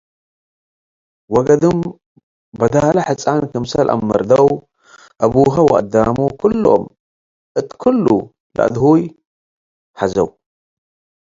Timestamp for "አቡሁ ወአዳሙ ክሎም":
5.25-6.83